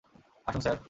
আসুন, 0.47 0.61
স্যার। 0.61 0.77